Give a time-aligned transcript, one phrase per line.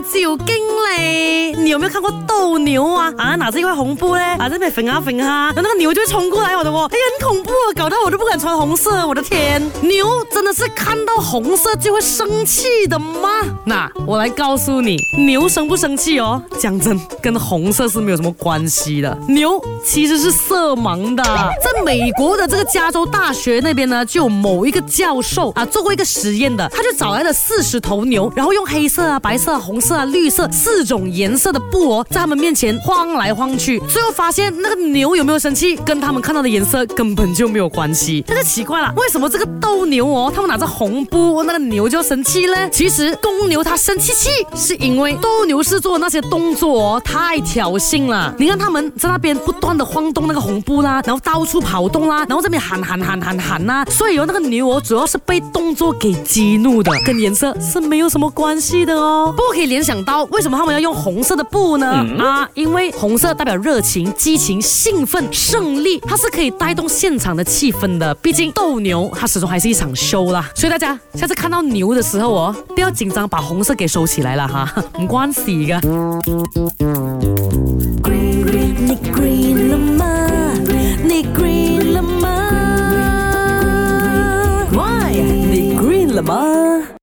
[0.00, 0.54] 酒精
[0.98, 1.52] 嘞。
[1.52, 3.12] 你有没有看过斗牛啊？
[3.18, 4.22] 啊，拿着一块红布呢？
[4.38, 9.06] 啊这边粉啊粉啊，那那个牛就会冲过来，我的哎呀很恐怖啊，搞得我都不敢穿红色。
[9.06, 13.28] 我的天，牛真的是看到红色就会生气的吗？
[13.64, 16.42] 那我来告诉你，牛生不生气哦？
[16.58, 19.16] 讲真，跟红色是没有什么关系的。
[19.28, 29.79] 牛其实是色盲的，在美国的这个加州大学那边呢，就有某一个教授啊做过一个实验的，他就找来了四十头牛，然后用黑色啊、白色、红。
[29.80, 38.22] 色啊、绿色四种颜色的布哦，在他们面前晃来晃去，最后发现那个牛有没有生气，跟他们看到的颜色根本就没有关系。
[38.28, 42.68] 这就奇怪了，为什么这个斗牛哦，他们拿着红布，那个牛就生气呢？
[42.70, 48.32] 其实公牛它生气气是因为斗牛士做的那些动作哦太挑衅了。
[48.38, 59.69] 你看他们在那边不断的晃动那个红布啦，然后到处跑动啦，然后这边喊喊喊喊喊呐，所以那个牛哦，主要是被动作给激怒的，跟颜色是没有什么关系的哦，不可以。
[59.70, 61.86] 联想到为什么他们要用红色的布呢？
[62.18, 68.12] 啊，因为红色代表热情、激情、兴奋、胜利，它是可以带动现场的气氛的。
[68.16, 70.44] 毕竟斗牛，它始终还是一场秀啦。
[70.56, 74.74] 所以大家下次看到牛的时候哦，不要紧张，把红色给收起来了哈。
[74.98, 75.80] 没 关系的。